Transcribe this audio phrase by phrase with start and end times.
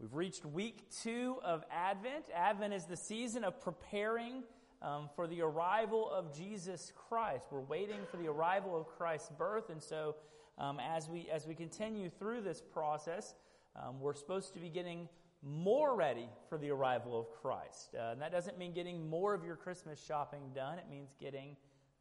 [0.00, 2.26] We've reached week two of Advent.
[2.32, 4.44] Advent is the season of preparing
[4.80, 7.48] um, for the arrival of Jesus Christ.
[7.50, 10.14] We're waiting for the arrival of Christ's birth, and so
[10.56, 13.34] um, as we as we continue through this process,
[13.74, 15.08] um, we're supposed to be getting
[15.42, 17.96] more ready for the arrival of Christ.
[17.98, 20.78] Uh, and that doesn't mean getting more of your Christmas shopping done.
[20.78, 21.56] It means getting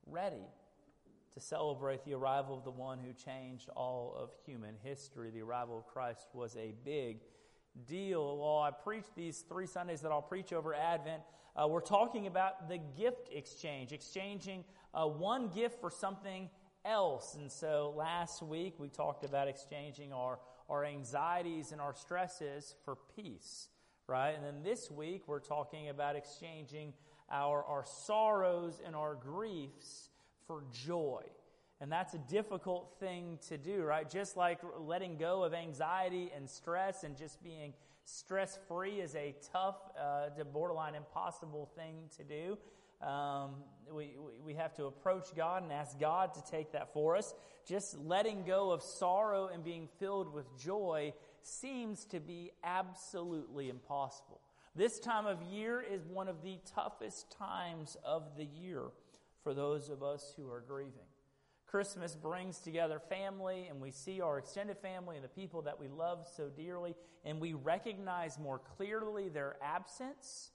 [0.05, 0.45] ready
[1.33, 5.31] to celebrate the arrival of the one who changed all of human history.
[5.31, 7.21] The arrival of Christ was a big
[7.85, 8.37] deal.
[8.37, 11.21] Well, I preached these three Sundays that I'll preach over Advent.
[11.55, 14.63] Uh, we're talking about the gift exchange, exchanging
[14.93, 16.49] uh, one gift for something
[16.85, 17.35] else.
[17.35, 22.97] And so last week we talked about exchanging our, our anxieties and our stresses for
[23.15, 23.69] peace,
[24.07, 24.31] right?
[24.31, 26.93] And then this week we're talking about exchanging
[27.31, 30.09] our, our sorrows and our griefs
[30.45, 31.23] for joy.
[31.79, 34.09] And that's a difficult thing to do, right?
[34.09, 37.73] Just like letting go of anxiety and stress and just being
[38.05, 42.57] stress free is a tough, uh, to borderline impossible thing to do.
[43.05, 43.51] Um,
[43.93, 47.35] we, we have to approach God and ask God to take that for us.
[47.67, 54.41] Just letting go of sorrow and being filled with joy seems to be absolutely impossible.
[54.75, 58.83] This time of year is one of the toughest times of the year
[59.43, 61.06] for those of us who are grieving.
[61.67, 65.89] Christmas brings together family, and we see our extended family and the people that we
[65.89, 70.51] love so dearly, and we recognize more clearly their absence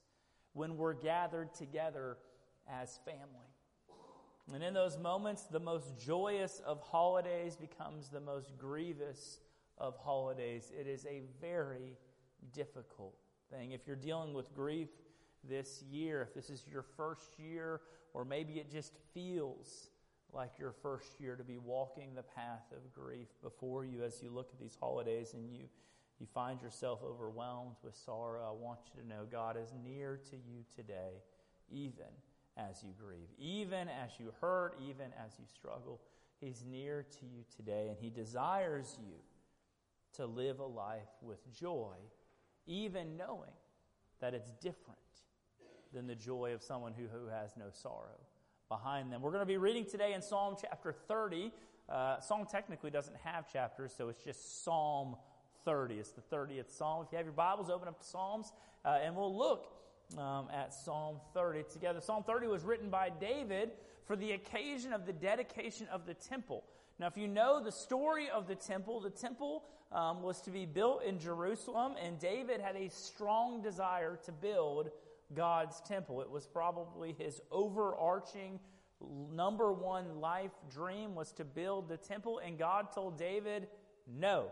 [0.53, 2.17] when we're gathered together
[2.67, 3.47] as family.
[4.53, 9.39] And in those moments, the most joyous of holidays becomes the most grievous
[9.77, 10.71] of holidays.
[10.77, 11.97] It is a very
[12.53, 13.15] difficult
[13.51, 13.71] thing.
[13.71, 14.89] If you're dealing with grief
[15.47, 17.81] this year, if this is your first year,
[18.13, 19.89] or maybe it just feels
[20.33, 24.29] like your first year to be walking the path of grief before you as you
[24.29, 25.65] look at these holidays and you,
[26.19, 28.41] you find yourself overwhelmed with sorrow.
[28.47, 31.21] I want you to know God is near to you today,
[31.69, 32.05] even
[32.57, 36.01] as you grieve, even as you hurt, even as you struggle.
[36.39, 39.15] He's near to you today, and He desires you
[40.13, 41.95] to live a life with joy,
[42.65, 43.53] even knowing
[44.19, 44.99] that it's different
[45.93, 48.19] than the joy of someone who, who has no sorrow
[48.69, 49.21] behind them.
[49.21, 51.51] We're going to be reading today in Psalm chapter 30.
[51.89, 55.15] Uh, Psalm technically doesn't have chapters, so it's just Psalm
[55.65, 55.95] 30.
[55.95, 57.05] It's the 30th Psalm.
[57.05, 58.51] If you have your Bibles, open up Psalms,
[58.85, 59.67] uh, and we'll look
[60.17, 62.01] um, at Psalm 30 together.
[62.01, 63.71] Psalm 30 was written by David
[64.05, 66.63] for the occasion of the dedication of the temple.
[66.99, 70.65] Now, if you know the story of the temple, the temple um, was to be
[70.65, 74.89] built in Jerusalem, and David had a strong desire to build
[75.33, 76.21] God's temple.
[76.21, 78.59] It was probably his overarching
[79.31, 83.67] number one life dream was to build the temple, and God told David,
[84.07, 84.47] No,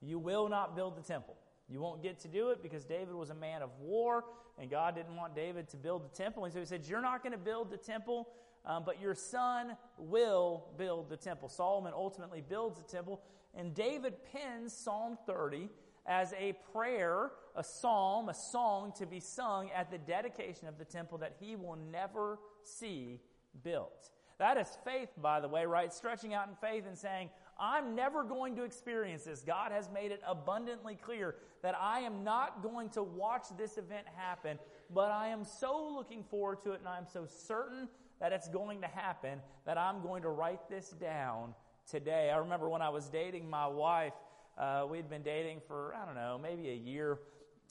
[0.00, 1.36] you will not build the temple.
[1.68, 4.24] You won't get to do it because David was a man of war,
[4.58, 6.44] and God didn't want David to build the temple.
[6.44, 8.28] And so he said, You're not going to build the temple,
[8.64, 11.48] um, but your son will build the temple.
[11.48, 13.20] Solomon ultimately builds the temple,
[13.54, 15.68] and David pens Psalm 30
[16.08, 20.84] as a prayer, a psalm, a song to be sung at the dedication of the
[20.84, 23.20] temple that he will never see
[23.62, 24.10] built.
[24.38, 25.92] That is faith, by the way, right?
[25.92, 27.28] Stretching out in faith and saying,
[27.60, 29.42] I'm never going to experience this.
[29.42, 34.06] God has made it abundantly clear that I am not going to watch this event
[34.14, 34.58] happen,
[34.94, 37.88] but I am so looking forward to it and I'm so certain
[38.20, 41.54] that it's going to happen that I'm going to write this down
[41.90, 42.30] today.
[42.30, 44.12] I remember when I was dating my wife,
[44.58, 47.18] uh, we'd been dating for, I don't know, maybe a year.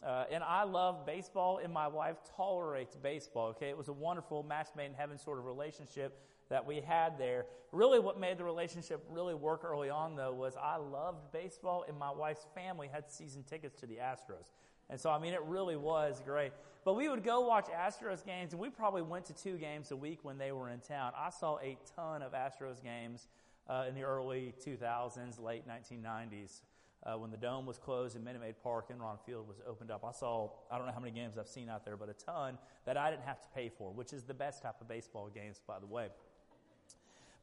[0.06, 3.48] Uh, and I love baseball, and my wife tolerates baseball.
[3.50, 7.18] Okay, it was a wonderful match made in heaven sort of relationship that we had
[7.18, 7.46] there.
[7.72, 11.98] Really, what made the relationship really work early on, though, was I loved baseball, and
[11.98, 14.54] my wife's family had season tickets to the Astros.
[14.90, 16.54] And so, I mean, it really was great.
[16.86, 19.98] But we would go watch Astros games, and we probably went to two games a
[19.98, 21.12] week when they were in town.
[21.18, 23.28] I saw a ton of Astros games
[23.68, 26.62] uh, in the early 2000s, late 1990s
[27.08, 30.04] uh, when the dome was closed and Minute Maid Park Enron Field was opened up.
[30.06, 32.58] I saw, I don't know how many games I've seen out there, but a ton
[32.86, 35.62] that I didn't have to pay for, which is the best type of baseball games,
[35.66, 36.10] by the way.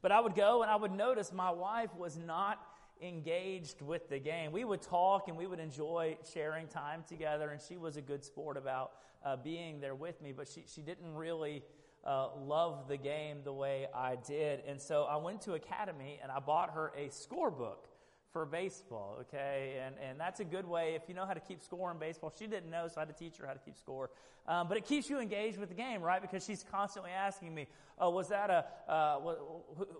[0.01, 2.61] But I would go and I would notice my wife was not
[3.01, 4.51] engaged with the game.
[4.51, 8.23] We would talk and we would enjoy sharing time together, and she was a good
[8.23, 8.91] sport about
[9.25, 11.63] uh, being there with me, but she, she didn't really.
[12.07, 14.61] Uh, love the game the way I did.
[14.67, 17.87] And so I went to Academy and I bought her a scorebook
[18.35, 19.81] for baseball, okay?
[19.81, 22.33] And, and that's a good way, if you know how to keep score in baseball.
[22.37, 24.09] She didn't know, so I had to teach her how to keep score.
[24.45, 26.21] Um, but it keeps you engaged with the game, right?
[26.21, 27.67] Because she's constantly asking me,
[27.97, 29.19] oh, was that a, uh,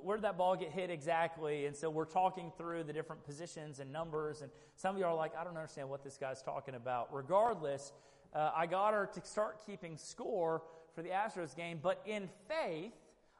[0.03, 1.65] where did that ball get hit exactly?
[1.65, 4.41] And so we're talking through the different positions and numbers.
[4.41, 7.13] And some of you are like, I don't understand what this guy's talking about.
[7.13, 7.93] Regardless,
[8.33, 10.61] uh, I got her to start keeping score
[10.93, 12.91] for the Astros game, but in faith,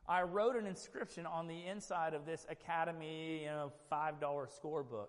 [0.08, 5.08] I wrote an inscription on the inside of this Academy, you know, $5 scorebook.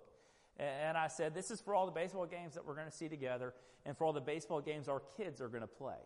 [0.58, 3.08] And I said, this is for all the baseball games that we're going to see
[3.08, 3.52] together
[3.84, 5.98] and for all the baseball games our kids are going to play.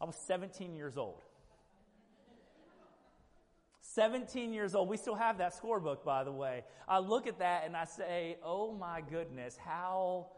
[0.00, 1.22] I was 17 years old.
[3.80, 4.88] 17 years old.
[4.88, 6.64] We still have that scorebook, by the way.
[6.86, 10.28] I look at that and I say, oh my goodness, how,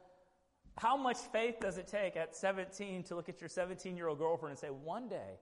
[0.76, 4.19] how much faith does it take at 17 to look at your 17 year old
[4.19, 5.38] girlfriend and say, one day,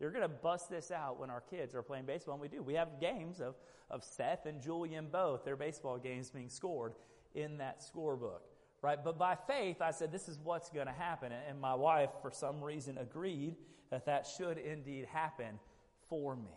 [0.00, 2.62] you're going to bust this out when our kids are playing baseball, and we do.
[2.62, 3.56] We have games of,
[3.90, 6.94] of Seth and Julian both, their baseball games being scored
[7.34, 8.40] in that scorebook,
[8.80, 8.98] right?
[9.02, 11.32] But by faith, I said, this is what's going to happen.
[11.32, 13.56] And my wife, for some reason, agreed
[13.90, 15.58] that that should indeed happen
[16.08, 16.50] for me.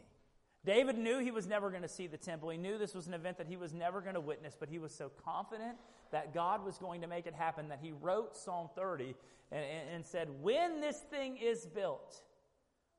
[0.63, 2.49] David knew he was never going to see the temple.
[2.49, 4.77] He knew this was an event that he was never going to witness, but he
[4.77, 5.75] was so confident
[6.11, 9.15] that God was going to make it happen that he wrote Psalm 30
[9.51, 12.21] and, and said, When this thing is built,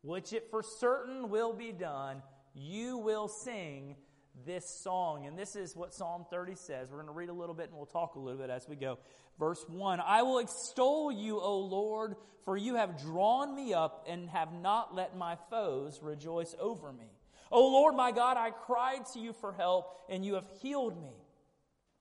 [0.03, 2.23] which it for certain will be done,
[2.55, 3.97] you will sing
[4.45, 5.27] this song.
[5.27, 6.89] And this is what Psalm 30 says.
[6.91, 8.77] We're going to read a little bit and we'll talk a little bit as we
[8.77, 8.99] go.
[9.39, 14.29] Verse 1 I will extol you, O Lord, for you have drawn me up and
[14.31, 17.11] have not let my foes rejoice over me.
[17.51, 21.13] O Lord my God, I cried to you for help, and you have healed me.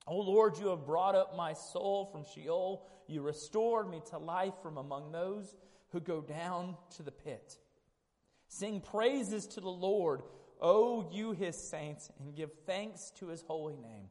[0.07, 2.87] O Lord, you have brought up my soul from Sheol.
[3.07, 5.53] You restored me to life from among those
[5.89, 7.57] who go down to the pit.
[8.51, 10.23] Sing praises to the Lord,
[10.59, 14.09] O you his saints, and give thanks to his holy name.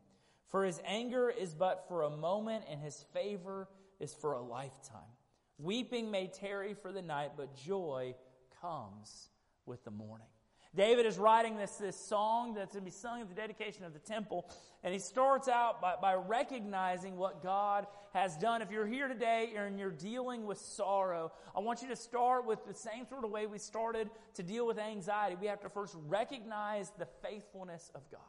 [0.49, 3.69] For his anger is but for a moment, and his favor
[4.01, 5.13] is for a lifetime.
[5.59, 8.15] Weeping may tarry for the night, but joy
[8.63, 9.29] comes
[9.67, 10.27] with the morning.
[10.75, 13.93] David is writing this, this song that's going to be sung at the dedication of
[13.93, 14.49] the temple.
[14.85, 18.63] And he starts out by, by recognizing what God has done.
[18.63, 22.65] If you're here today and you're dealing with sorrow, I want you to start with
[22.67, 25.37] the same sort of way we started to deal with anxiety.
[25.41, 28.21] We have to first recognize the faithfulness of God.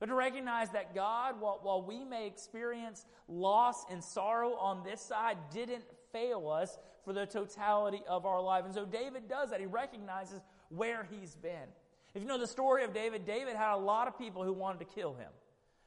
[0.00, 5.00] But to recognize that God, while, while we may experience loss and sorrow on this
[5.00, 8.64] side, didn't fail us for the totality of our life.
[8.64, 9.60] And so David does that.
[9.60, 11.68] He recognizes where he's been.
[12.14, 14.80] If you know the story of David, David had a lot of people who wanted
[14.80, 15.30] to kill him.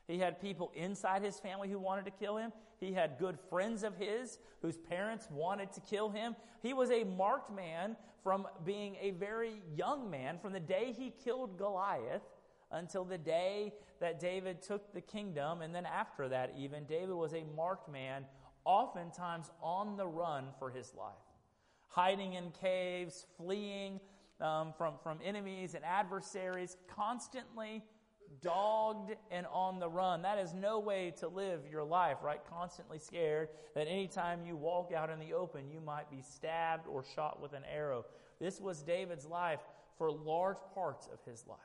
[0.08, 2.52] He had people inside his family who wanted to kill him.
[2.80, 6.36] He had good friends of his whose parents wanted to kill him.
[6.62, 11.14] He was a marked man from being a very young man from the day he
[11.24, 12.22] killed Goliath
[12.72, 15.62] until the day that David took the kingdom.
[15.62, 18.26] And then after that, even, David was a marked man,
[18.66, 21.14] oftentimes on the run for his life,
[21.88, 24.00] hiding in caves, fleeing
[24.42, 27.84] um, from, from enemies and adversaries, constantly
[28.42, 30.22] dogged and on the run.
[30.22, 32.42] That is no way to live your life, right?
[32.50, 37.04] Constantly scared that anytime you walk out in the open, you might be stabbed or
[37.16, 38.06] shot with an arrow.
[38.40, 39.62] This was David's life
[39.98, 41.60] for large parts of his life.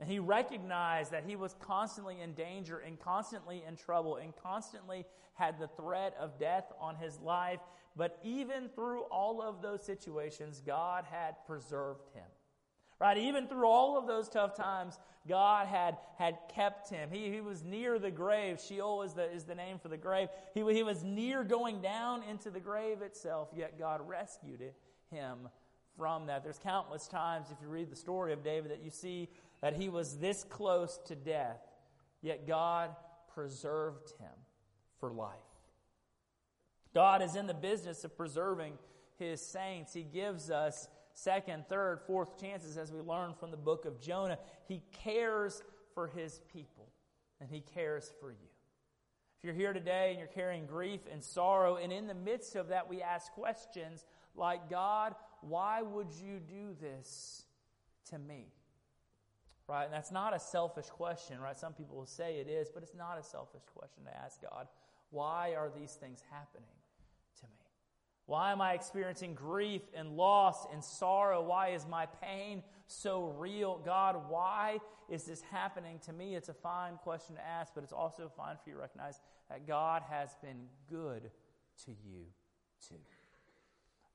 [0.00, 5.04] And he recognized that he was constantly in danger and constantly in trouble and constantly
[5.34, 7.60] had the threat of death on his life.
[7.96, 12.24] But even through all of those situations, God had preserved him.
[13.00, 13.18] Right?
[13.18, 14.98] Even through all of those tough times,
[15.28, 17.10] God had, had kept him.
[17.10, 18.60] He, he was near the grave.
[18.60, 20.28] Sheol is the, is the name for the grave.
[20.54, 24.60] He, he was near going down into the grave itself, yet God rescued
[25.10, 25.48] him
[25.96, 26.42] from that.
[26.42, 29.28] There's countless times, if you read the story of David, that you see
[29.64, 31.62] that he was this close to death,
[32.20, 32.90] yet God
[33.34, 34.28] preserved him
[35.00, 35.38] for life.
[36.92, 38.74] God is in the business of preserving
[39.18, 39.94] his saints.
[39.94, 44.36] He gives us second, third, fourth chances as we learn from the book of Jonah.
[44.68, 45.62] He cares
[45.94, 46.90] for his people,
[47.40, 48.50] and he cares for you.
[49.38, 52.68] If you're here today and you're carrying grief and sorrow, and in the midst of
[52.68, 54.04] that, we ask questions
[54.36, 57.46] like, God, why would you do this
[58.10, 58.48] to me?
[59.66, 59.84] Right?
[59.84, 61.56] And that's not a selfish question, right?
[61.56, 64.68] Some people will say it is, but it's not a selfish question to ask God,
[65.10, 66.68] why are these things happening
[67.40, 67.64] to me?
[68.26, 71.42] Why am I experiencing grief and loss and sorrow?
[71.42, 73.80] Why is my pain so real?
[73.84, 76.34] God, why is this happening to me?
[76.34, 79.66] It's a fine question to ask, but it's also fine for you to recognize that
[79.66, 81.30] God has been good
[81.84, 82.26] to you
[82.86, 82.96] too.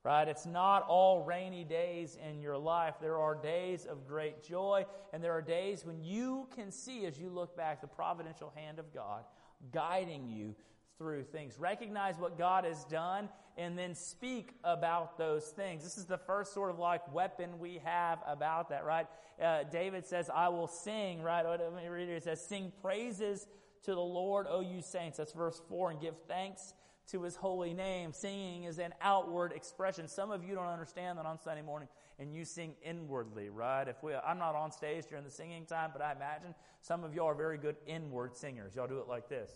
[0.02, 0.26] Right?
[0.28, 2.94] It's not all rainy days in your life.
[3.00, 7.18] There are days of great joy, and there are days when you can see, as
[7.18, 9.24] you look back, the providential hand of God
[9.72, 10.54] guiding you
[10.98, 11.58] through things.
[11.58, 15.82] Recognize what God has done and then speak about those things.
[15.82, 19.06] This is the first sort of like weapon we have about that, right?
[19.42, 21.44] Uh, David says, I will sing, right?
[21.44, 22.16] Let me read it.
[22.16, 23.46] It says, Sing praises
[23.84, 25.16] to the Lord, O you saints.
[25.16, 25.92] That's verse 4.
[25.92, 26.74] And give thanks
[27.10, 28.12] to his holy name.
[28.12, 30.08] Singing is an outward expression.
[30.08, 31.88] Some of you don't understand that on Sunday morning
[32.18, 33.88] and you sing inwardly, right?
[33.88, 37.14] If we, I'm not on stage during the singing time, but I imagine some of
[37.14, 38.76] y'all are very good inward singers.
[38.76, 39.50] Y'all do it like this.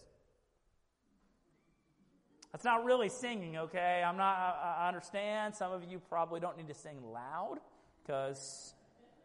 [2.52, 4.02] That's not really singing, okay?
[4.06, 7.58] I'm not, I, I understand some of you probably don't need to sing loud
[8.02, 8.75] because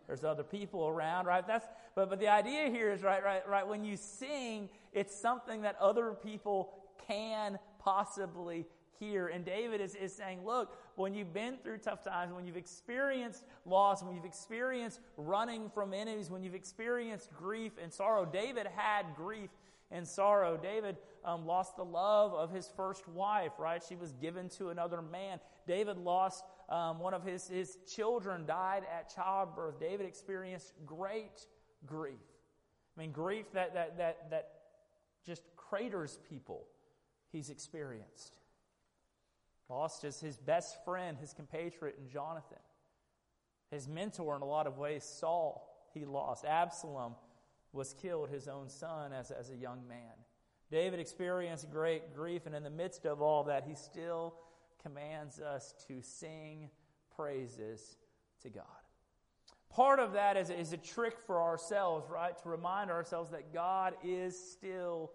[0.08, 1.46] there's other people around, right?
[1.46, 5.62] That's, but, but the idea here is, right, right, right, when you sing, it's something
[5.62, 6.74] that other people
[7.08, 8.66] can possibly
[9.00, 9.28] hear.
[9.28, 13.44] And David is, is saying, look, when you've been through tough times, when you've experienced
[13.66, 19.16] loss, when you've experienced running from enemies, when you've experienced grief and sorrow, David had
[19.16, 19.50] grief
[19.92, 20.58] and sorrow.
[20.58, 23.82] David um, lost the love of his first wife, right?
[23.88, 25.40] She was given to another man.
[25.66, 29.80] David lost um, one of his, his children, died at childbirth.
[29.80, 31.48] David experienced great
[31.86, 32.14] grief.
[32.98, 34.50] I mean, grief that, that, that, that
[35.26, 36.66] just craters people
[37.32, 38.34] he's experienced.
[39.70, 42.58] Lost his, his best friend, his compatriot in Jonathan.
[43.72, 46.44] His mentor, in a lot of ways, Saul, he lost.
[46.44, 47.14] Absalom
[47.72, 50.14] was killed, his own son, as, as a young man.
[50.72, 54.34] David experienced great grief, and in the midst of all that, he still
[54.82, 56.70] commands us to sing
[57.16, 57.98] praises
[58.42, 58.66] to God.
[59.70, 62.36] Part of that is, is a trick for ourselves, right?
[62.42, 65.12] To remind ourselves that God is still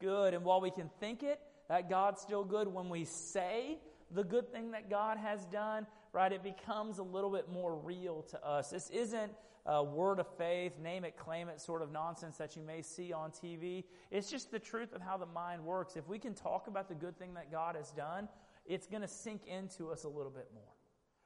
[0.00, 0.32] good.
[0.32, 3.78] And while we can think it, that God's still good, when we say
[4.10, 8.22] the good thing that God has done, right, it becomes a little bit more real
[8.30, 8.70] to us.
[8.70, 9.32] This isn't
[9.66, 13.12] a word of faith, name it, claim it sort of nonsense that you may see
[13.12, 13.84] on TV.
[14.10, 15.96] It's just the truth of how the mind works.
[15.96, 18.28] If we can talk about the good thing that God has done,
[18.64, 20.62] it's going to sink into us a little bit more.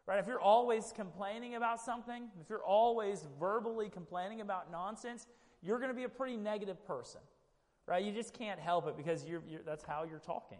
[0.06, 0.18] Right?
[0.18, 5.28] If you're always complaining about something, if you're always verbally complaining about nonsense,
[5.62, 7.20] you're going to be a pretty negative person.
[7.86, 8.04] Right?
[8.04, 10.58] You just can't help it because you're, you're, that's how you're talking.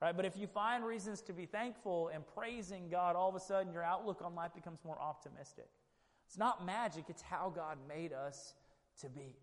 [0.00, 0.16] Right?
[0.16, 3.72] But if you find reasons to be thankful and praising God, all of a sudden
[3.72, 5.68] your outlook on life becomes more optimistic.
[6.26, 8.54] It's not magic, it's how God made us
[9.00, 9.36] to be.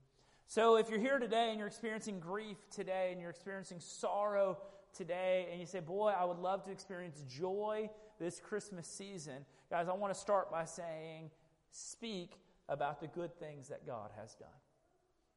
[0.48, 4.58] So if you're here today and you're experiencing grief today and you're experiencing sorrow
[4.94, 9.88] today and you say, Boy, I would love to experience joy this Christmas season, guys,
[9.88, 11.30] I want to start by saying,
[11.72, 12.34] Speak
[12.68, 14.50] about the good things that God has done.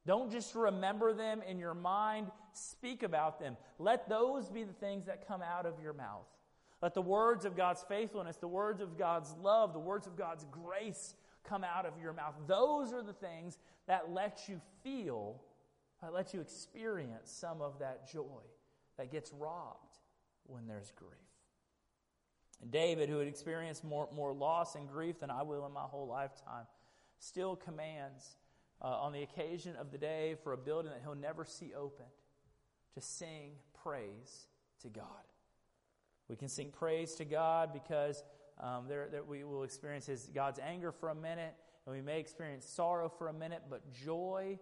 [0.05, 3.55] Don't just remember them in your mind, speak about them.
[3.79, 6.27] Let those be the things that come out of your mouth.
[6.81, 10.45] Let the words of God's faithfulness, the words of God's love, the words of God's
[10.51, 12.33] grace come out of your mouth.
[12.47, 13.57] Those are the things
[13.87, 15.41] that let you feel,
[16.01, 18.41] that let you experience some of that joy
[18.97, 19.97] that gets robbed
[20.45, 21.11] when there's grief.
[22.61, 25.81] And David, who had experienced more, more loss and grief than I will in my
[25.81, 26.65] whole lifetime,
[27.19, 28.35] still commands
[28.83, 32.09] uh, on the occasion of the day for a building that he'll never see opened
[32.93, 33.51] to sing
[33.83, 34.47] praise
[34.81, 35.05] to God.
[36.29, 38.23] We can sing praise to God because
[38.59, 41.53] um, there, there, we will experience his, God's anger for a minute,
[41.85, 44.59] and we may experience sorrow for a minute, but joy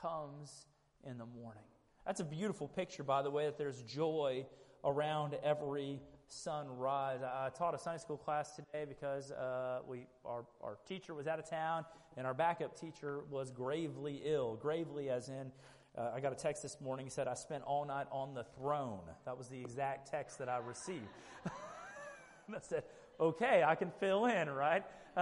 [0.00, 0.66] comes
[1.04, 1.62] in the morning.
[2.06, 4.46] That's a beautiful picture, by the way, that there's joy
[4.84, 7.20] around every sunrise.
[7.22, 11.38] I, taught a Sunday school class today because uh, we, our, our teacher was out
[11.38, 11.84] of town,
[12.16, 14.58] and our backup teacher was gravely ill.
[14.60, 15.52] Gravely, as in,
[15.96, 17.06] uh, I got a text this morning.
[17.06, 19.00] He said, I spent all night on the throne.
[19.24, 21.06] That was the exact text that I received.
[21.46, 22.84] I said,
[23.20, 24.84] okay, I can fill in, right?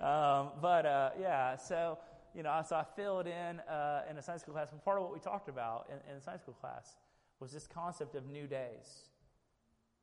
[0.00, 1.98] um, but uh, yeah, so
[2.34, 4.68] you know, so I filled in uh, in a Sunday school class.
[4.70, 6.96] And part of what we talked about in, in the Sunday school class
[7.40, 9.08] was this concept of new days,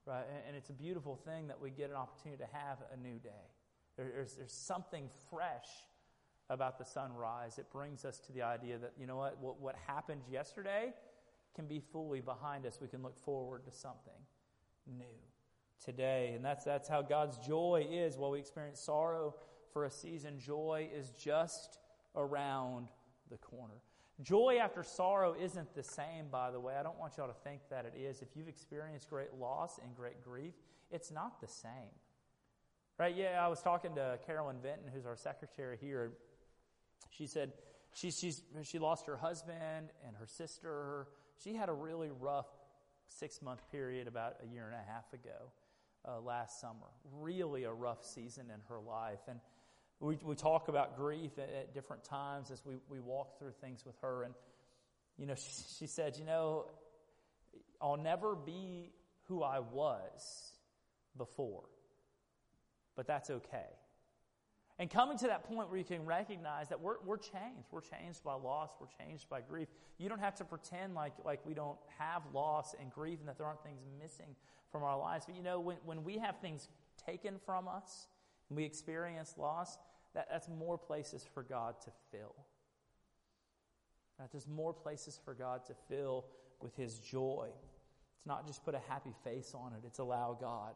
[0.06, 0.24] right?
[0.48, 3.30] And, it's a beautiful thing that we get an opportunity to have a new day.
[3.98, 5.68] There, there's there's something fresh
[6.50, 7.58] about the sunrise.
[7.58, 10.94] It brings us to the idea that you know what, what what happened yesterday
[11.56, 12.80] can be fully behind us.
[12.82, 14.14] We can look forward to something
[14.88, 15.06] new
[15.84, 16.34] today.
[16.36, 18.18] And that's, that's how God's joy is.
[18.18, 19.36] While we experience sorrow
[19.72, 21.80] for a season, joy is just
[22.16, 22.90] around
[23.30, 23.82] the corner.
[24.22, 26.76] Joy after sorrow isn't the same, by the way.
[26.80, 28.22] I don't want y'all to think that it is.
[28.22, 30.54] If you've experienced great loss and great grief,
[30.90, 31.92] it's not the same.
[32.98, 33.16] Right?
[33.16, 36.14] Yeah, I was talking to Carolyn Vinton, who's our secretary here.
[37.10, 37.52] She said
[37.94, 41.08] she, she's, she lost her husband and her sister.
[41.44, 42.48] She had a really rough
[43.08, 45.52] six month period about a year and a half ago.
[46.08, 46.88] uh, last summer.
[47.20, 49.22] Really a rough season in her life.
[49.28, 49.40] And
[50.00, 53.86] we, we talk about grief at, at different times as we, we walk through things
[53.86, 54.24] with her.
[54.24, 54.34] And,
[55.18, 56.66] you know, she, she said, you know,
[57.82, 58.92] I'll never be
[59.28, 60.54] who I was
[61.18, 61.64] before,
[62.96, 63.70] but that's okay.
[64.78, 67.68] And coming to that point where you can recognize that we're, we're changed.
[67.72, 68.72] We're changed by loss.
[68.80, 69.70] We're changed by grief.
[69.98, 73.38] You don't have to pretend like, like we don't have loss and grief and that
[73.38, 74.36] there aren't things missing
[74.72, 75.26] from our lives.
[75.26, 76.68] But you know, when, when we have things
[77.06, 78.08] taken from us
[78.50, 79.78] we experience loss,
[80.14, 82.36] that, that's more places for God to fill.
[84.20, 86.26] That there's more places for God to fill
[86.62, 87.50] with His joy.
[88.18, 90.76] It's not just put a happy face on it, it's allow God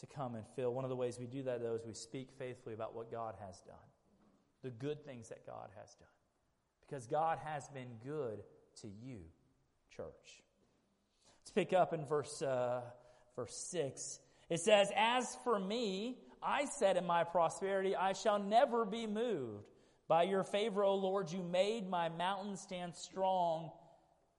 [0.00, 0.74] to come and fill.
[0.74, 3.34] One of the ways we do that, though, is we speak faithfully about what God
[3.46, 3.74] has done,
[4.62, 6.08] the good things that God has done.
[6.86, 8.42] Because God has been good
[8.82, 9.20] to you,
[9.96, 10.42] church.
[11.40, 12.82] Let's pick up in verse, uh,
[13.34, 14.20] verse 6.
[14.50, 19.64] It says, As for me, I said in my prosperity, I shall never be moved.
[20.08, 23.72] By your favor, O Lord, you made my mountain stand strong.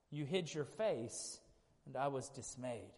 [0.10, 1.40] You hid your face,
[1.86, 2.94] and I was dismayed.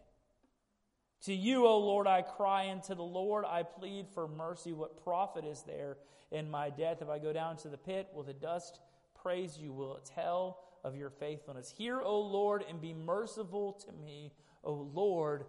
[1.24, 4.72] To you, O Lord, I cry, and to the Lord I plead for mercy.
[4.72, 5.98] What profit is there
[6.30, 7.02] in my death?
[7.02, 8.80] If I go down to the pit, will the dust
[9.20, 9.72] praise you?
[9.72, 11.74] Will it tell of your faithfulness?
[11.76, 14.32] Hear, O Lord, and be merciful to me.
[14.62, 15.44] O Lord,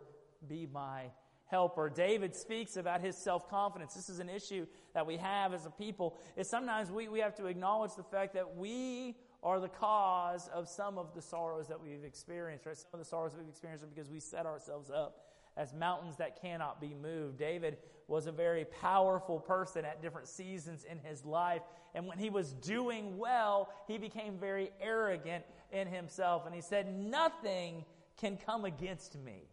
[0.47, 1.03] be my
[1.51, 1.89] helper.
[1.89, 3.93] David speaks about his self confidence.
[3.93, 4.65] This is an issue
[4.95, 6.17] that we have as a people.
[6.35, 10.67] Is sometimes we, we have to acknowledge the fact that we are the cause of
[10.67, 12.77] some of the sorrows that we've experienced, right?
[12.77, 15.27] Some of the sorrows that we've experienced are because we set ourselves up
[15.57, 17.37] as mountains that cannot be moved.
[17.37, 17.77] David
[18.07, 21.61] was a very powerful person at different seasons in his life.
[21.93, 26.45] And when he was doing well, he became very arrogant in himself.
[26.45, 27.83] And he said, Nothing
[28.17, 29.49] can come against me.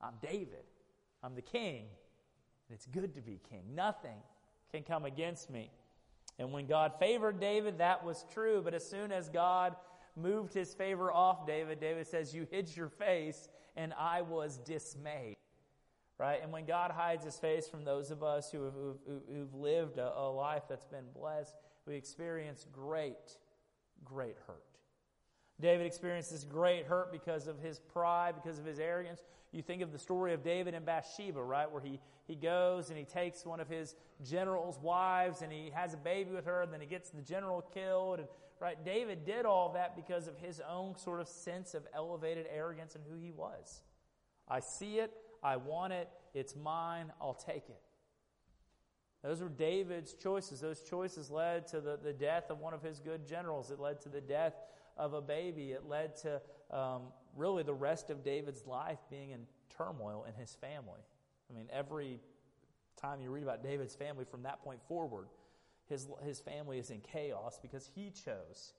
[0.00, 0.64] I'm David.
[1.24, 1.86] I'm the king.
[2.68, 3.62] And it's good to be king.
[3.74, 4.18] Nothing
[4.70, 5.70] can come against me.
[6.38, 8.60] And when God favored David, that was true.
[8.62, 9.74] But as soon as God
[10.16, 15.36] moved his favor off David, David says, You hid your face and I was dismayed.
[16.18, 16.40] Right?
[16.42, 19.98] And when God hides his face from those of us who have, who, who've lived
[19.98, 21.54] a, a life that's been blessed,
[21.86, 23.38] we experience great,
[24.04, 24.73] great hurt.
[25.60, 29.20] David experienced this great hurt because of his pride, because of his arrogance.
[29.52, 31.70] You think of the story of David and Bathsheba, right?
[31.70, 35.94] Where he, he goes and he takes one of his general's wives and he has
[35.94, 38.18] a baby with her and then he gets the general killed.
[38.18, 38.28] And
[38.60, 38.82] Right?
[38.82, 43.04] David did all that because of his own sort of sense of elevated arrogance and
[43.10, 43.82] who he was.
[44.48, 45.12] I see it,
[45.42, 47.80] I want it, it's mine, I'll take it.
[49.22, 50.60] Those were David's choices.
[50.60, 53.70] Those choices led to the, the death of one of his good generals.
[53.70, 54.54] It led to the death
[54.96, 55.72] of a baby.
[55.72, 57.02] It led to um,
[57.36, 61.00] really the rest of David's life being in turmoil in his family.
[61.50, 62.20] I mean, every
[62.96, 65.26] time you read about David's family from that point forward,
[65.86, 68.72] his, his family is in chaos because he chose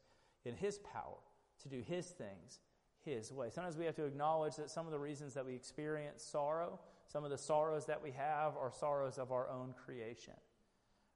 [0.44, 1.18] in his power
[1.62, 2.60] to do his things
[3.04, 3.50] his way.
[3.52, 7.24] Sometimes we have to acknowledge that some of the reasons that we experience sorrow, some
[7.24, 10.34] of the sorrows that we have are sorrows of our own creation.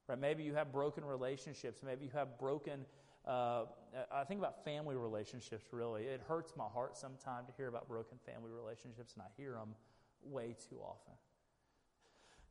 [0.08, 0.20] Right?
[0.20, 1.82] Maybe you have broken relationships.
[1.84, 2.86] Maybe you have broken.
[3.30, 3.66] Uh,
[4.12, 5.66] I think about family relationships.
[5.72, 9.54] Really, it hurts my heart sometimes to hear about broken family relationships, and I hear
[9.54, 9.76] them
[10.24, 11.14] way too often.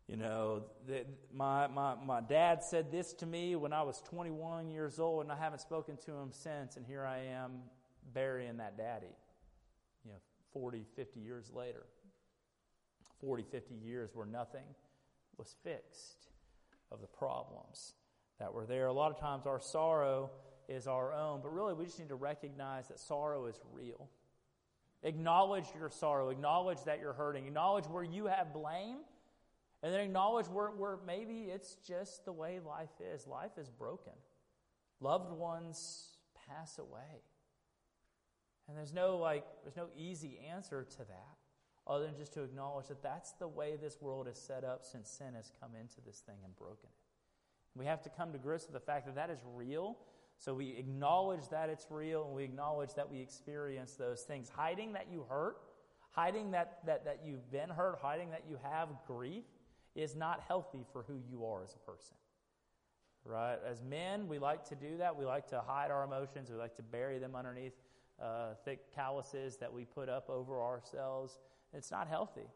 [0.07, 4.71] You know, the, my, my, my dad said this to me when I was 21
[4.71, 7.59] years old, and I haven't spoken to him since, and here I am
[8.14, 9.17] burying that daddy,
[10.05, 10.19] you know,
[10.53, 11.87] 40, 50 years later.
[13.21, 14.64] 40, 50 years where nothing
[15.37, 16.29] was fixed
[16.93, 17.95] of the problems
[18.38, 18.87] that were there.
[18.87, 20.31] A lot of times our sorrow
[20.68, 24.09] is our own, but really we just need to recognize that sorrow is real.
[25.02, 28.98] Acknowledge your sorrow, acknowledge that you're hurting, acknowledge where you have blame
[29.83, 33.26] and then acknowledge where, where maybe it's just the way life is.
[33.26, 34.12] Life is broken.
[35.00, 36.16] Loved ones
[36.48, 37.22] pass away.
[38.68, 41.37] And there's no like there's no easy answer to that
[41.87, 45.09] other than just to acknowledge that that's the way this world is set up since
[45.09, 47.78] sin has come into this thing and broken it.
[47.78, 49.96] We have to come to grips with the fact that that is real.
[50.38, 54.48] So we acknowledge that it's real and we acknowledge that we experience those things.
[54.48, 55.57] Hiding that you hurt,
[56.11, 59.44] hiding that, that, that you've been hurt, hiding that you have grief,
[59.96, 62.14] is not healthy for who you are as a person.
[63.24, 63.59] Right?
[63.68, 65.16] As men, we like to do that.
[65.16, 66.51] We like to hide our emotions.
[66.51, 67.74] We like to bury them underneath
[68.22, 71.38] uh, thick calluses that we put up over ourselves.
[71.72, 72.46] It's not healthy.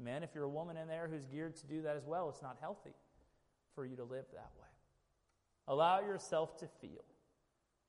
[0.00, 2.42] Men, if you're a woman in there who's geared to do that as well, it's
[2.42, 2.94] not healthy
[3.74, 4.66] for you to live that way.
[5.68, 7.04] Allow yourself to feel.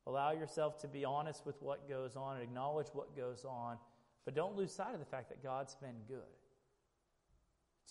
[0.08, 3.78] Allow yourself to be honest with what goes on and acknowledge what goes on,
[4.26, 6.20] but don't lose sight of the fact that God's been good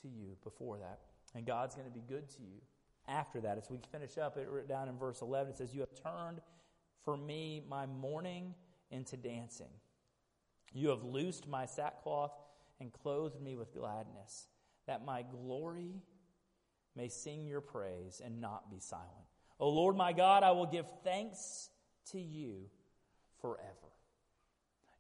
[0.03, 1.01] to you before that.
[1.35, 2.61] And God's going to be good to you
[3.07, 3.59] after that.
[3.59, 6.40] As we finish up, it down in verse 11, it says, You have turned
[7.05, 8.55] for me my mourning
[8.90, 9.71] into dancing.
[10.73, 12.33] You have loosed my sackcloth
[12.81, 14.47] and clothed me with gladness,
[14.87, 16.03] that my glory
[16.94, 19.09] may sing your praise and not be silent.
[19.61, 21.71] O Lord my God, I will give thanks
[22.12, 22.71] to you
[23.40, 23.64] forever.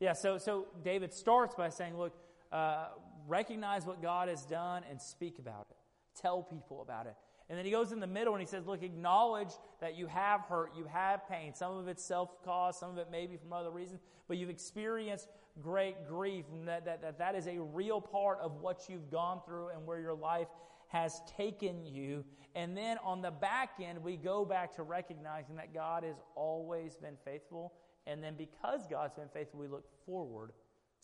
[0.00, 2.14] Yeah, so, so David starts by saying, Look,
[2.52, 2.86] uh,
[3.26, 5.76] recognize what God has done and speak about it.
[6.20, 7.14] Tell people about it.
[7.48, 10.42] And then he goes in the middle and he says, Look, acknowledge that you have
[10.42, 11.54] hurt, you have pain.
[11.54, 14.50] Some of it's self caused, some of it may be from other reasons, but you've
[14.50, 15.28] experienced
[15.60, 19.40] great grief, and that, that, that, that is a real part of what you've gone
[19.44, 20.48] through and where your life
[20.88, 22.24] has taken you.
[22.54, 26.96] And then on the back end, we go back to recognizing that God has always
[26.96, 27.74] been faithful.
[28.06, 30.52] And then because God's been faithful, we look forward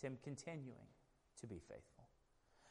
[0.01, 0.87] to Him continuing
[1.41, 2.05] to be faithful.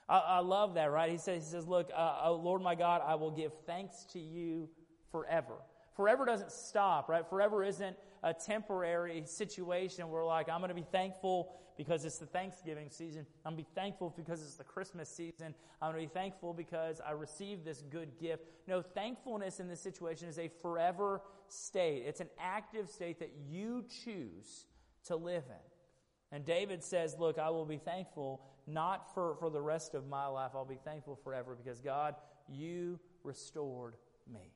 [0.10, 1.12] I, I love that, right?
[1.12, 4.19] He says, he says Look, uh, oh, Lord my God, I will give thanks to
[4.19, 4.69] you
[5.12, 5.56] forever.
[5.96, 7.28] Forever doesn't stop, right?
[7.28, 12.26] Forever isn't a temporary situation where, like, I'm going to be thankful because it's the
[12.26, 13.26] Thanksgiving season.
[13.46, 15.54] I'm going to be thankful because it's the Christmas season.
[15.82, 18.44] I'm going to be thankful because I received this good gift.
[18.68, 22.04] No, thankfulness in this situation is a forever state.
[22.06, 24.66] It's an active state that you choose
[25.06, 26.36] to live in.
[26.36, 30.26] And David says, Look, I will be thankful not for, for the rest of my
[30.28, 30.52] life.
[30.56, 32.16] I'll be thankful forever because God,
[32.48, 33.96] you restored
[34.32, 34.54] me.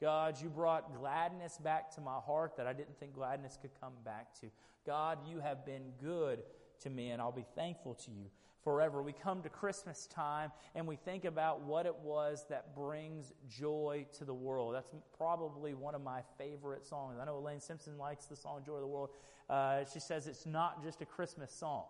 [0.00, 3.94] God, you brought gladness back to my heart that I didn't think gladness could come
[4.04, 4.46] back to.
[4.86, 6.42] God, you have been good
[6.82, 8.26] to me, and I'll be thankful to you
[8.66, 9.00] forever.
[9.00, 14.06] We come to Christmas time and we think about what it was that brings joy
[14.18, 14.74] to the world.
[14.74, 17.16] That's probably one of my favorite songs.
[17.22, 19.10] I know Elaine Simpson likes the song Joy of the World.
[19.48, 21.84] Uh, she says it's not just a Christmas song.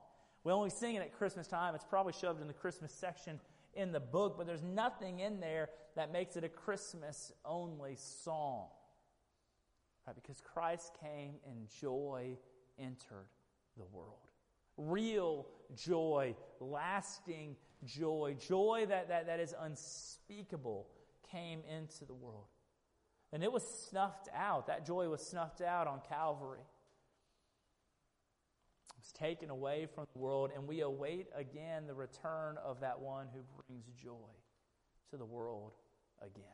[0.45, 1.75] We only sing it at Christmas time.
[1.75, 3.41] It's probably shoved in the Christmas section
[3.77, 8.67] in the book, but there's nothing in there that makes it a Christmas only song.
[10.07, 10.17] Right?
[10.17, 12.37] Because Christ came and joy
[12.79, 13.29] entered
[13.77, 14.31] the world.
[14.77, 20.87] Real joy, lasting joy, joy that, that, that is unspeakable
[21.31, 22.47] came into the world.
[23.33, 24.69] And it was snuffed out.
[24.69, 26.61] That joy was snuffed out on Calvary
[29.13, 33.41] taken away from the world, and we await again the return of that one who
[33.67, 34.33] brings joy
[35.11, 35.73] to the world
[36.21, 36.45] again.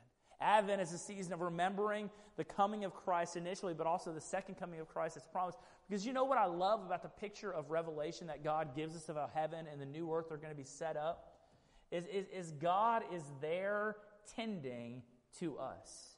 [0.41, 4.57] Advent is a season of remembering the coming of Christ initially, but also the second
[4.57, 5.59] coming of Christ that's promised.
[5.89, 9.09] Because you know what I love about the picture of Revelation that God gives us
[9.09, 11.35] about heaven and the new earth are going to be set up?
[11.93, 13.97] Is, is, is God is there
[14.35, 15.03] tending
[15.39, 16.17] to us.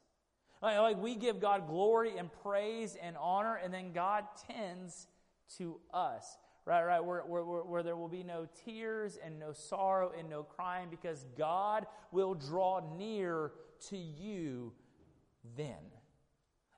[0.63, 5.07] Like, like we give God glory and praise and honor, and then God tends
[5.59, 6.39] to us.
[6.67, 10.43] Right, right, where, where, where there will be no tears and no sorrow and no
[10.43, 13.53] crying because God will draw near
[13.91, 14.73] to you
[15.59, 15.77] then.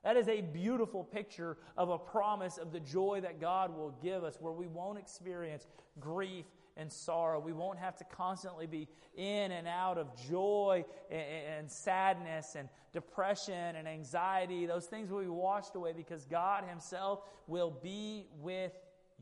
[0.03, 4.23] That is a beautiful picture of a promise of the joy that God will give
[4.23, 5.67] us, where we won't experience
[5.99, 6.45] grief
[6.77, 7.39] and sorrow.
[7.39, 11.21] We won't have to constantly be in and out of joy and,
[11.59, 14.65] and sadness and depression and anxiety.
[14.65, 18.73] Those things will be washed away because God Himself will be with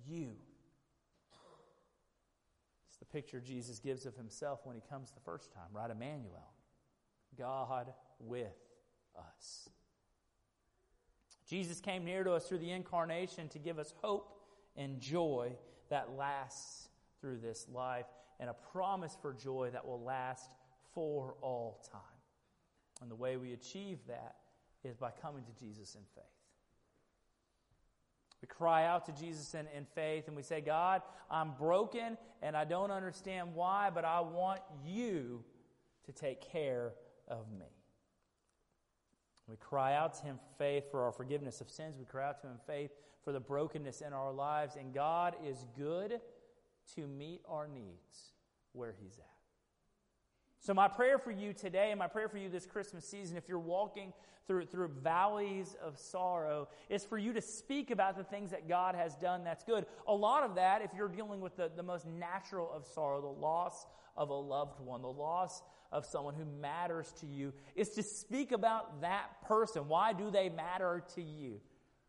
[0.08, 0.32] you.
[2.88, 5.92] It's the picture Jesus gives of himself when he comes the first time, right?
[5.92, 6.54] Emmanuel.
[7.38, 8.56] God with
[9.18, 9.70] us.
[11.46, 14.40] Jesus came near to us through the incarnation to give us hope
[14.78, 15.52] and joy
[15.90, 16.88] that lasts
[17.26, 18.06] through this life
[18.40, 20.52] and a promise for joy that will last
[20.94, 22.02] for all time.
[23.02, 24.36] And the way we achieve that
[24.84, 26.24] is by coming to Jesus in faith.
[28.44, 32.56] We cry out to Jesus in, in faith and we say, God, I'm broken and
[32.56, 35.44] I don't understand why, but I want you
[36.06, 36.94] to take care
[37.28, 37.66] of me.
[39.48, 41.96] We cry out to Him for faith for our forgiveness of sins.
[41.98, 42.92] We cry out to Him faith
[43.24, 44.76] for the brokenness in our lives.
[44.76, 46.20] And God is good
[46.96, 48.34] to meet our needs
[48.74, 49.36] where He's at.
[50.60, 53.48] So, my prayer for you today and my prayer for you this Christmas season, if
[53.48, 54.14] you're walking
[54.48, 58.96] through, through valleys of sorrow, is for you to speak about the things that God
[58.96, 59.86] has done that's good.
[60.08, 63.28] A lot of that, if you're dealing with the, the most natural of sorrow, the
[63.28, 63.86] loss
[64.18, 68.52] of a loved one, the loss of someone who matters to you, is to speak
[68.52, 69.88] about that person.
[69.88, 71.62] Why do they matter to you?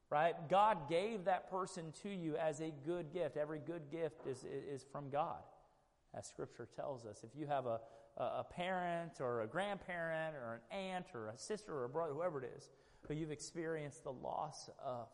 [0.08, 0.34] Right?
[0.48, 3.36] God gave that person to you as a good gift.
[3.36, 5.42] Every good gift is, is from God,
[6.14, 7.24] as Scripture tells us.
[7.24, 7.80] If you have a
[8.16, 12.42] a parent or a grandparent or an aunt or a sister or a brother, whoever
[12.42, 12.70] it is,
[13.06, 15.08] who you've experienced the loss of.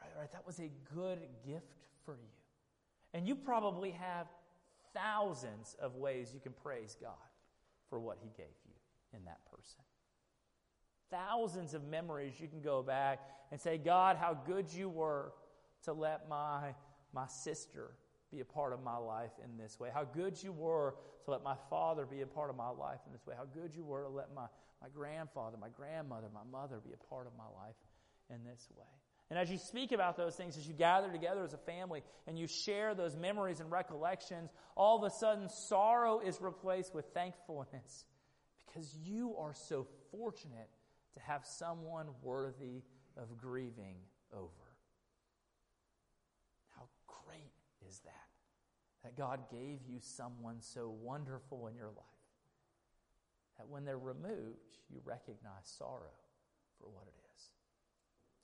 [0.00, 0.32] Right, right?
[0.32, 2.28] That was a good gift for you.
[3.14, 4.26] And you probably have
[4.94, 7.12] thousands of ways you can praise God
[7.88, 9.80] for what He gave you in that person.
[11.10, 15.32] Thousands of memories you can go back and say, God, how good you were
[15.84, 16.74] to let my,
[17.12, 17.90] my sister
[18.30, 19.90] be a part of my life in this way.
[19.92, 23.12] How good you were to let my father be a part of my life in
[23.12, 23.34] this way.
[23.36, 24.46] How good you were to let my,
[24.82, 27.76] my grandfather, my grandmother, my mother be a part of my life
[28.30, 28.84] in this way.
[29.30, 32.38] And as you speak about those things, as you gather together as a family and
[32.38, 38.06] you share those memories and recollections, all of a sudden sorrow is replaced with thankfulness
[38.66, 40.68] because you are so fortunate
[41.14, 42.82] to have someone worthy
[43.16, 43.96] of grieving
[44.32, 44.76] over.
[46.76, 47.52] How great
[47.88, 48.12] is that?
[49.04, 52.04] That God gave you someone so wonderful in your life
[53.58, 56.14] that when they're removed, you recognize sorrow
[56.78, 57.42] for what it is.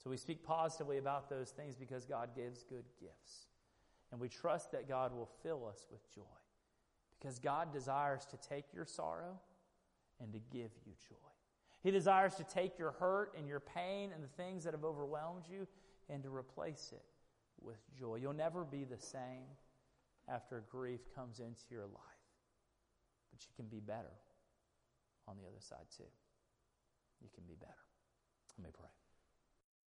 [0.03, 3.47] So we speak positively about those things because God gives good gifts.
[4.11, 6.21] And we trust that God will fill us with joy
[7.17, 9.39] because God desires to take your sorrow
[10.21, 11.34] and to give you joy.
[11.85, 15.43] He desires to take your hurt and your pain and the things that have overwhelmed
[15.47, 15.67] you
[16.09, 17.05] and to replace it
[17.61, 18.15] with joy.
[18.15, 19.45] You'll never be the same
[20.27, 22.25] after grief comes into your life,
[23.31, 24.17] but you can be better
[25.27, 26.09] on the other side too.
[27.21, 27.85] You can be better.
[28.57, 28.89] Let me pray.